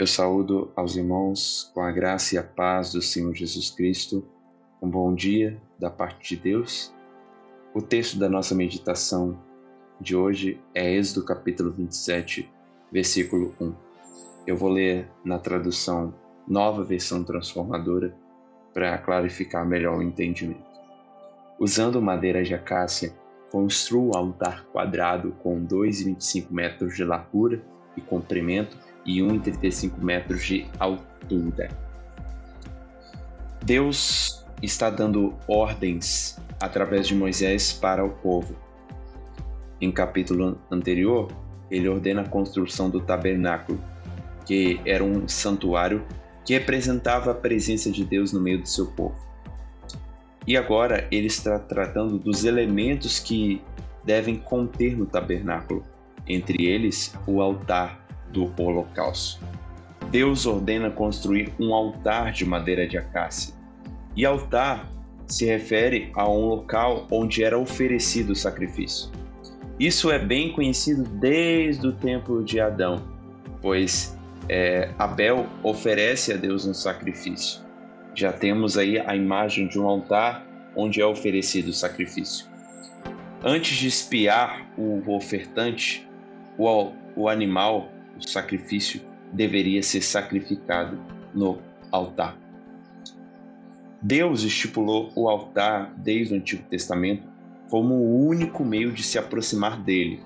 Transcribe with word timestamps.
Eu 0.00 0.06
saúdo 0.06 0.72
aos 0.74 0.96
irmãos 0.96 1.70
com 1.74 1.82
a 1.82 1.92
graça 1.92 2.34
e 2.34 2.38
a 2.38 2.42
paz 2.42 2.94
do 2.94 3.02
Senhor 3.02 3.34
Jesus 3.34 3.68
Cristo. 3.68 4.26
Um 4.80 4.88
bom 4.88 5.14
dia 5.14 5.60
da 5.78 5.90
parte 5.90 6.34
de 6.34 6.42
Deus. 6.42 6.90
O 7.74 7.82
texto 7.82 8.18
da 8.18 8.26
nossa 8.26 8.54
meditação 8.54 9.38
de 10.00 10.16
hoje 10.16 10.58
é 10.74 10.90
Êxodo 10.90 11.26
capítulo 11.26 11.70
27, 11.70 12.50
versículo 12.90 13.54
1. 13.60 13.74
Eu 14.46 14.56
vou 14.56 14.70
ler 14.70 15.06
na 15.22 15.38
tradução 15.38 16.14
Nova 16.48 16.82
Versão 16.82 17.22
Transformadora 17.22 18.16
para 18.72 18.96
clarificar 18.96 19.66
melhor 19.66 19.98
o 19.98 20.02
entendimento. 20.02 20.64
Usando 21.58 22.00
madeira 22.00 22.42
de 22.42 22.54
acácia, 22.54 23.14
construa 23.50 24.16
um 24.16 24.18
altar 24.18 24.64
quadrado 24.72 25.32
com 25.42 25.62
2,25 25.62 26.50
metros 26.50 26.96
de 26.96 27.04
largura 27.04 27.62
e 27.96 28.00
comprimento 28.00 28.76
e 29.04 29.20
1,35 29.20 29.98
metros 29.98 30.44
de 30.44 30.66
altura. 30.78 31.68
Deus 33.64 34.44
está 34.62 34.90
dando 34.90 35.34
ordens 35.46 36.38
através 36.60 37.06
de 37.06 37.14
Moisés 37.14 37.72
para 37.72 38.04
o 38.04 38.10
povo. 38.10 38.54
Em 39.80 39.90
capítulo 39.90 40.58
anterior, 40.70 41.28
ele 41.70 41.88
ordena 41.88 42.22
a 42.22 42.28
construção 42.28 42.90
do 42.90 43.00
tabernáculo, 43.00 43.80
que 44.44 44.80
era 44.84 45.02
um 45.02 45.26
santuário 45.28 46.04
que 46.44 46.52
representava 46.54 47.30
a 47.30 47.34
presença 47.34 47.90
de 47.90 48.04
Deus 48.04 48.32
no 48.32 48.40
meio 48.40 48.60
do 48.60 48.68
seu 48.68 48.86
povo. 48.86 49.16
E 50.46 50.56
agora 50.56 51.06
ele 51.10 51.26
está 51.26 51.58
tratando 51.58 52.18
dos 52.18 52.44
elementos 52.44 53.18
que 53.18 53.62
devem 54.04 54.36
conter 54.36 54.96
no 54.96 55.06
tabernáculo, 55.06 55.84
entre 56.32 56.66
eles 56.66 57.14
o 57.26 57.40
altar 57.40 58.06
do 58.32 58.52
holocausto. 58.58 59.42
Deus 60.10 60.46
ordena 60.46 60.90
construir 60.90 61.52
um 61.58 61.74
altar 61.74 62.32
de 62.32 62.44
madeira 62.44 62.86
de 62.86 62.98
acácia. 62.98 63.54
E 64.16 64.24
altar 64.24 64.90
se 65.26 65.46
refere 65.46 66.10
a 66.14 66.28
um 66.28 66.46
local 66.46 67.06
onde 67.10 67.44
era 67.44 67.58
oferecido 67.58 68.30
o 68.30 68.36
sacrifício. 68.36 69.10
Isso 69.78 70.10
é 70.10 70.18
bem 70.18 70.52
conhecido 70.52 71.04
desde 71.04 71.86
o 71.86 71.92
tempo 71.92 72.42
de 72.42 72.60
Adão, 72.60 73.02
pois 73.62 74.18
é, 74.48 74.90
Abel 74.98 75.46
oferece 75.62 76.32
a 76.32 76.36
Deus 76.36 76.66
um 76.66 76.74
sacrifício. 76.74 77.60
Já 78.14 78.32
temos 78.32 78.76
aí 78.76 78.98
a 78.98 79.14
imagem 79.14 79.68
de 79.68 79.78
um 79.78 79.86
altar 79.86 80.44
onde 80.74 81.00
é 81.00 81.06
oferecido 81.06 81.68
o 81.68 81.72
sacrifício. 81.72 82.46
Antes 83.42 83.78
de 83.78 83.86
espiar 83.86 84.70
o 84.76 85.00
ofertante, 85.14 86.06
o, 86.60 86.92
o 87.16 87.28
animal 87.28 87.88
o 88.18 88.28
sacrifício 88.28 89.00
deveria 89.32 89.82
ser 89.82 90.02
sacrificado 90.02 91.00
no 91.34 91.58
altar. 91.90 92.36
Deus 94.02 94.42
estipulou 94.42 95.10
o 95.14 95.28
altar 95.28 95.94
desde 95.96 96.34
o 96.34 96.36
Antigo 96.36 96.62
Testamento 96.68 97.22
como 97.70 97.94
o 97.94 98.26
único 98.26 98.64
meio 98.64 98.92
de 98.92 99.02
se 99.02 99.18
aproximar 99.18 99.80
dele. 99.80 100.20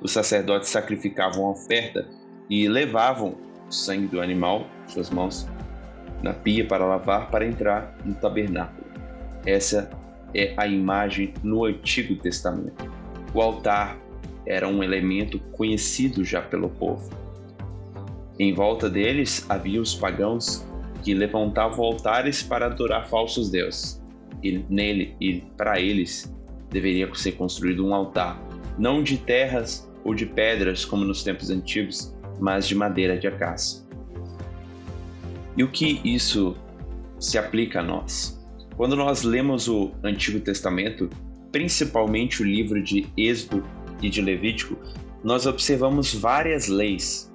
Os 0.00 0.12
sacerdotes 0.12 0.70
sacrificavam 0.70 1.46
a 1.46 1.50
oferta 1.50 2.08
e 2.48 2.68
levavam 2.68 3.36
o 3.68 3.72
sangue 3.72 4.06
do 4.06 4.20
animal, 4.20 4.66
suas 4.86 5.10
mãos, 5.10 5.48
na 6.22 6.32
pia 6.32 6.66
para 6.66 6.86
lavar 6.86 7.30
para 7.30 7.46
entrar 7.46 7.96
no 8.04 8.14
tabernáculo. 8.14 8.86
Essa 9.44 9.90
é 10.34 10.54
a 10.56 10.66
imagem 10.66 11.34
no 11.42 11.64
Antigo 11.64 12.16
Testamento. 12.16 12.90
O 13.34 13.40
altar 13.40 13.98
era 14.46 14.68
um 14.68 14.82
elemento 14.82 15.38
conhecido 15.52 16.24
já 16.24 16.40
pelo 16.42 16.68
povo. 16.68 17.10
Em 18.38 18.52
volta 18.54 18.88
deles 18.88 19.46
havia 19.48 19.80
os 19.80 19.94
pagãos 19.94 20.66
que 21.02 21.14
levantavam 21.14 21.84
altares 21.84 22.42
para 22.42 22.66
adorar 22.66 23.08
falsos 23.08 23.50
deuses. 23.50 24.02
E 24.42 24.64
nele 24.68 25.14
e 25.20 25.42
para 25.56 25.80
eles 25.80 26.32
deveria 26.70 27.12
ser 27.14 27.32
construído 27.32 27.86
um 27.86 27.94
altar, 27.94 28.40
não 28.78 29.02
de 29.02 29.18
terras 29.18 29.88
ou 30.04 30.14
de 30.14 30.26
pedras 30.26 30.84
como 30.84 31.04
nos 31.04 31.22
tempos 31.22 31.50
antigos, 31.50 32.14
mas 32.40 32.66
de 32.66 32.74
madeira 32.74 33.16
de 33.16 33.28
acácia. 33.28 33.82
E 35.56 35.62
o 35.62 35.68
que 35.68 36.00
isso 36.04 36.56
se 37.18 37.36
aplica 37.36 37.80
a 37.80 37.82
nós? 37.82 38.40
Quando 38.76 38.96
nós 38.96 39.22
lemos 39.22 39.68
o 39.68 39.92
Antigo 40.02 40.40
Testamento, 40.40 41.10
principalmente 41.52 42.42
o 42.42 42.46
livro 42.46 42.82
de 42.82 43.06
Êxodo 43.16 43.62
e 44.02 44.10
de 44.10 44.20
Levítico, 44.20 44.76
nós 45.22 45.46
observamos 45.46 46.12
várias 46.14 46.66
leis, 46.66 47.32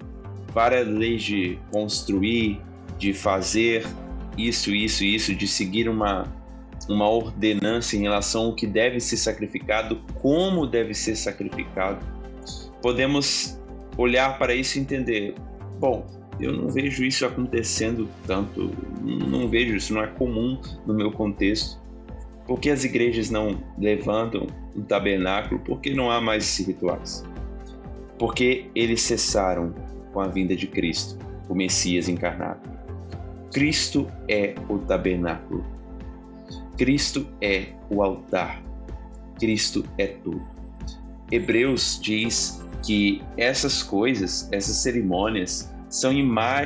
várias 0.54 0.88
leis 0.88 1.24
de 1.24 1.58
construir, 1.72 2.62
de 2.98 3.14
fazer 3.14 3.86
isso, 4.38 4.74
isso, 4.74 5.04
isso, 5.04 5.34
de 5.34 5.48
seguir 5.48 5.88
uma, 5.88 6.26
uma 6.90 7.10
ordenança 7.10 7.96
em 7.96 8.02
relação 8.02 8.48
ao 8.48 8.56
que 8.56 8.68
deve 8.68 9.00
ser 9.00 9.18
sacrificado, 9.18 10.02
como 10.22 10.68
deve 10.68 10.94
ser 10.94 11.16
sacrificado. 11.16 12.06
Podemos 12.82 13.60
olhar 13.98 14.38
para 14.38 14.54
isso 14.54 14.78
e 14.78 14.82
entender: 14.82 15.36
bom, 15.80 16.06
eu 16.40 16.54
não 16.54 16.70
vejo 16.70 17.04
isso 17.04 17.26
acontecendo 17.26 18.08
tanto, 18.26 18.72
não 19.04 19.48
vejo 19.48 19.76
isso, 19.76 19.94
não 19.94 20.04
é 20.04 20.08
comum 20.08 20.60
no 20.86 20.94
meu 20.94 21.12
contexto. 21.12 21.80
Por 22.48 22.62
que 22.62 22.70
as 22.70 22.86
igrejas 22.86 23.30
não 23.30 23.62
levantam 23.78 24.48
o 24.74 24.82
tabernáculo? 24.82 25.60
Por 25.60 25.82
que 25.82 25.94
não 25.94 26.10
há 26.10 26.22
mais 26.22 26.46
esses 26.46 26.66
rituais? 26.66 27.26
Porque 28.18 28.72
eles 28.74 29.02
cessaram 29.02 29.76
com 30.14 30.22
a 30.22 30.28
vinda 30.28 30.56
de 30.56 30.66
Cristo, 30.66 31.20
o 31.50 31.54
Messias 31.54 32.08
encarnado. 32.08 32.62
Cristo 33.52 34.10
é 34.30 34.56
o 34.70 34.78
tabernáculo. 34.80 35.66
Cristo 36.78 37.28
é 37.42 37.66
o 37.90 38.02
altar. 38.02 38.64
Cristo 39.38 39.84
é 39.98 40.08
tudo. 40.08 40.42
Hebreus 41.30 42.00
diz 42.02 42.64
que 42.86 43.22
essas 43.36 43.84
coisas, 43.84 44.48
essas 44.54 44.78
cerimônias, 44.78 45.70
são, 45.90 46.12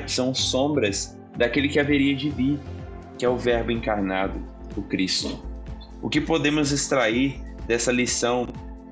são 0.06 0.34
sombras 0.36 1.18
daquele 1.36 1.68
que 1.68 1.80
haveria 1.80 2.16
de 2.16 2.30
vir, 2.30 2.60
que 3.18 3.26
é 3.26 3.30
o 3.30 3.38
Verbo 3.38 3.72
encarnado, 3.72 4.40
o 4.78 4.82
Cristo. 4.84 5.51
O 6.02 6.10
que 6.10 6.20
podemos 6.20 6.72
extrair 6.72 7.40
dessa 7.68 7.92
lição 7.92 8.48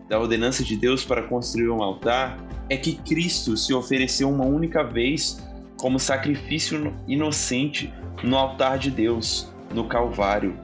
da 0.07 0.19
ordenança 0.19 0.63
de 0.63 0.75
Deus 0.75 1.03
para 1.03 1.23
construir 1.23 1.69
um 1.69 1.81
altar 1.81 2.37
é 2.69 2.77
que 2.77 2.93
Cristo 2.95 3.57
se 3.57 3.73
ofereceu 3.73 4.29
uma 4.29 4.45
única 4.45 4.83
vez 4.83 5.43
como 5.77 5.99
sacrifício 5.99 6.93
inocente 7.07 7.91
no 8.23 8.37
altar 8.37 8.77
de 8.77 8.91
Deus, 8.91 9.51
no 9.73 9.87
Calvário, 9.87 10.57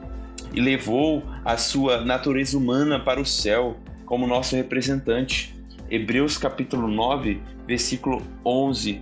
e 0.53 0.59
levou 0.59 1.23
a 1.43 1.57
sua 1.57 2.01
natureza 2.01 2.57
humana 2.57 2.99
para 2.99 3.19
o 3.19 3.25
céu 3.25 3.77
como 4.05 4.27
nosso 4.27 4.55
representante. 4.55 5.55
Hebreus 5.89 6.37
capítulo 6.37 6.87
9, 6.87 7.41
versículo 7.67 8.21
11 8.45 9.01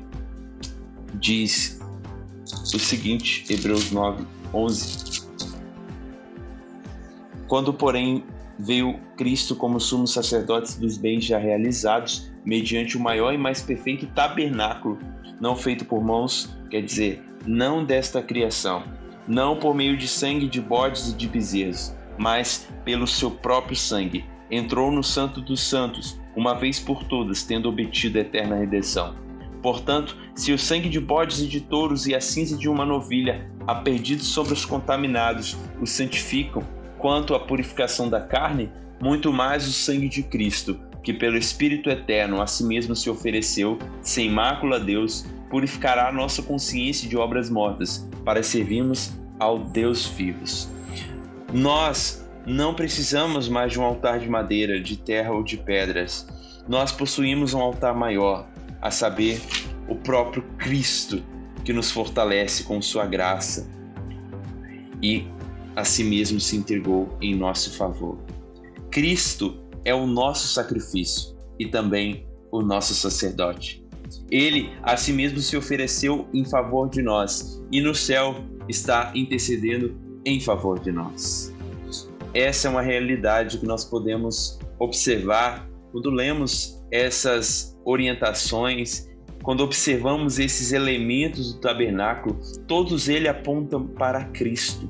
diz 1.15 1.79
o 2.73 2.79
seguinte, 2.79 3.45
Hebreus 3.49 3.91
9, 3.91 4.25
11. 4.53 5.12
Quando, 7.53 7.71
porém, 7.71 8.23
veio 8.57 8.99
Cristo 9.15 9.55
como 9.55 9.79
sumo 9.79 10.07
sacerdote 10.07 10.79
dos 10.79 10.97
bens 10.97 11.23
já 11.23 11.37
realizados, 11.37 12.31
mediante 12.43 12.97
o 12.97 12.99
maior 12.99 13.31
e 13.31 13.37
mais 13.37 13.61
perfeito 13.61 14.07
tabernáculo, 14.07 14.97
não 15.39 15.55
feito 15.55 15.85
por 15.85 16.03
mãos, 16.03 16.57
quer 16.71 16.81
dizer, 16.81 17.23
não 17.45 17.85
desta 17.85 18.23
criação, 18.23 18.83
não 19.27 19.55
por 19.55 19.75
meio 19.75 19.95
de 19.95 20.07
sangue 20.07 20.47
de 20.47 20.59
bodes 20.59 21.09
e 21.09 21.15
de 21.15 21.27
bezerros, 21.27 21.93
mas 22.17 22.67
pelo 22.83 23.05
seu 23.05 23.29
próprio 23.29 23.75
sangue, 23.75 24.25
entrou 24.49 24.91
no 24.91 25.03
Santo 25.03 25.39
dos 25.39 25.61
Santos, 25.61 26.19
uma 26.35 26.55
vez 26.55 26.79
por 26.79 27.03
todas, 27.03 27.43
tendo 27.43 27.69
obtido 27.69 28.17
a 28.17 28.21
eterna 28.21 28.55
redenção. 28.55 29.13
Portanto, 29.61 30.17
se 30.33 30.51
o 30.51 30.57
sangue 30.57 30.89
de 30.89 30.99
bodes 30.99 31.39
e 31.39 31.45
de 31.45 31.61
touros 31.61 32.07
e 32.07 32.15
a 32.15 32.19
cinza 32.19 32.57
de 32.57 32.67
uma 32.67 32.83
novilha, 32.83 33.47
a 33.67 33.79
sobre 34.21 34.53
os 34.53 34.65
contaminados, 34.65 35.55
os 35.79 35.91
santificam, 35.91 36.63
quanto 37.03 37.35
à 37.35 37.39
purificação 37.41 38.07
da 38.07 38.21
carne, 38.21 38.71
muito 39.01 39.33
mais 39.33 39.67
o 39.67 39.73
sangue 39.73 40.07
de 40.07 40.23
Cristo, 40.23 40.79
que 41.03 41.11
pelo 41.11 41.35
Espírito 41.35 41.89
Eterno 41.89 42.41
a 42.41 42.47
si 42.47 42.63
mesmo 42.63 42.95
se 42.95 43.09
ofereceu, 43.09 43.77
sem 44.01 44.29
mácula 44.29 44.77
a 44.77 44.79
Deus, 44.79 45.25
purificará 45.49 46.07
a 46.07 46.13
nossa 46.13 46.41
consciência 46.41 47.09
de 47.09 47.17
obras 47.17 47.49
mortas, 47.49 48.09
para 48.23 48.41
servirmos 48.41 49.11
ao 49.37 49.59
Deus 49.59 50.05
vivos. 50.05 50.69
Nós 51.51 52.25
não 52.47 52.73
precisamos 52.73 53.49
mais 53.49 53.73
de 53.73 53.81
um 53.81 53.83
altar 53.83 54.19
de 54.19 54.29
madeira, 54.29 54.79
de 54.79 54.95
terra 54.95 55.33
ou 55.33 55.43
de 55.43 55.57
pedras. 55.57 56.25
Nós 56.69 56.93
possuímos 56.93 57.53
um 57.53 57.59
altar 57.59 57.93
maior, 57.93 58.47
a 58.81 58.89
saber, 58.89 59.41
o 59.89 59.95
próprio 59.95 60.41
Cristo, 60.57 61.21
que 61.65 61.73
nos 61.73 61.91
fortalece 61.91 62.63
com 62.63 62.81
sua 62.81 63.05
graça 63.05 63.69
e 65.01 65.27
a 65.75 65.83
si 65.83 66.03
mesmo 66.03 66.39
se 66.39 66.55
entregou 66.55 67.09
em 67.21 67.35
nosso 67.35 67.75
favor. 67.75 68.17
Cristo 68.91 69.57
é 69.85 69.93
o 69.93 70.05
nosso 70.05 70.47
sacrifício 70.47 71.35
e 71.59 71.67
também 71.67 72.27
o 72.51 72.61
nosso 72.61 72.93
sacerdote. 72.93 73.83
Ele 74.29 74.69
a 74.83 74.95
si 74.95 75.11
mesmo 75.13 75.39
se 75.39 75.57
ofereceu 75.57 76.27
em 76.33 76.45
favor 76.45 76.89
de 76.89 77.01
nós 77.01 77.63
e 77.71 77.81
no 77.81 77.95
céu 77.95 78.35
está 78.69 79.11
intercedendo 79.15 79.95
em 80.25 80.39
favor 80.39 80.79
de 80.79 80.91
nós. 80.91 81.53
Essa 82.33 82.67
é 82.67 82.71
uma 82.71 82.81
realidade 82.81 83.57
que 83.57 83.65
nós 83.65 83.85
podemos 83.85 84.59
observar 84.79 85.69
quando 85.91 86.09
lemos 86.09 86.83
essas 86.91 87.77
orientações, 87.85 89.07
quando 89.43 89.61
observamos 89.61 90.39
esses 90.39 90.71
elementos 90.71 91.53
do 91.53 91.59
tabernáculo, 91.59 92.39
todos 92.67 93.07
eles 93.07 93.29
apontam 93.29 93.85
para 93.85 94.25
Cristo. 94.25 94.89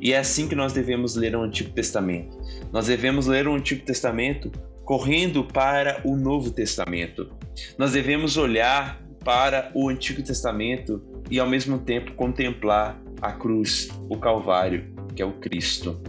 E 0.00 0.12
é 0.12 0.18
assim 0.18 0.48
que 0.48 0.54
nós 0.54 0.72
devemos 0.72 1.14
ler 1.14 1.36
o 1.36 1.42
Antigo 1.42 1.70
Testamento. 1.70 2.38
Nós 2.72 2.86
devemos 2.86 3.26
ler 3.26 3.46
o 3.46 3.54
Antigo 3.54 3.84
Testamento 3.84 4.50
correndo 4.84 5.44
para 5.44 6.00
o 6.04 6.16
Novo 6.16 6.50
Testamento. 6.50 7.30
Nós 7.78 7.92
devemos 7.92 8.36
olhar 8.36 9.00
para 9.24 9.70
o 9.74 9.88
Antigo 9.88 10.22
Testamento 10.22 11.02
e 11.30 11.38
ao 11.38 11.48
mesmo 11.48 11.78
tempo 11.78 12.14
contemplar 12.14 13.00
a 13.20 13.32
cruz, 13.32 13.88
o 14.08 14.16
Calvário, 14.16 14.92
que 15.14 15.22
é 15.22 15.24
o 15.24 15.38
Cristo. 15.38 16.02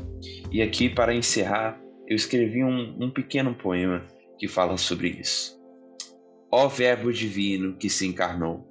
E 0.51 0.61
aqui, 0.61 0.89
para 0.89 1.13
encerrar, 1.13 1.79
eu 2.07 2.15
escrevi 2.15 2.63
um, 2.63 2.97
um 2.99 3.09
pequeno 3.11 3.53
poema 3.53 4.05
que 4.37 4.47
fala 4.47 4.77
sobre 4.77 5.09
isso. 5.09 5.59
Ó 6.51 6.67
Verbo 6.67 7.13
divino 7.13 7.77
que 7.77 7.89
se 7.89 8.05
encarnou, 8.07 8.67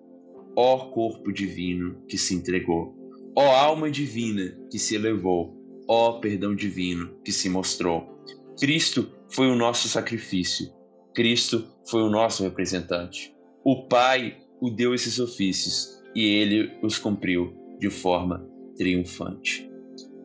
ó 0.56 0.90
Corpo 0.90 1.32
divino 1.32 2.02
que 2.08 2.18
se 2.18 2.34
entregou, 2.34 2.94
ó 3.36 3.54
Alma 3.54 3.90
divina 3.90 4.56
que 4.70 4.78
se 4.78 4.94
elevou, 4.94 5.56
ó 5.88 6.20
Perdão 6.20 6.54
divino 6.54 7.18
que 7.24 7.32
se 7.32 7.48
mostrou. 7.48 8.22
Cristo 8.58 9.10
foi 9.28 9.48
o 9.48 9.56
nosso 9.56 9.88
sacrifício, 9.88 10.72
Cristo 11.14 11.66
foi 11.88 12.02
o 12.02 12.10
nosso 12.10 12.42
representante. 12.42 13.34
O 13.64 13.86
Pai 13.86 14.38
o 14.60 14.70
deu 14.70 14.94
esses 14.94 15.18
ofícios 15.18 16.00
e 16.14 16.24
ele 16.24 16.72
os 16.82 16.98
cumpriu 16.98 17.54
de 17.78 17.88
forma 17.88 18.46
triunfante. 18.76 19.70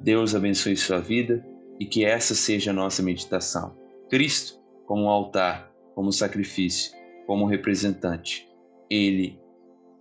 Deus 0.02 0.36
abençoe 0.36 0.76
sua 0.76 1.00
vida 1.00 1.46
e 1.80 1.86
que 1.86 2.06
essa 2.06 2.36
seja 2.36 2.72
a 2.72 2.74
nossa 2.74 3.02
meditação. 3.02 3.76
Cristo 4.10 4.60
como 4.86 5.10
altar, 5.10 5.74
como 5.94 6.12
sacrifício, 6.12 6.92
como 7.26 7.46
representante. 7.46 8.48
Ele, 8.90 9.40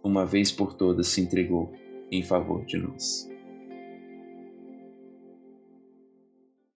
uma 0.02 0.26
vez 0.26 0.52
por 0.52 0.74
todas, 0.74 1.08
se 1.08 1.20
entregou 1.20 1.72
em 2.18 2.22
favor 2.22 2.64
de 2.64 2.78
nós. 2.78 3.33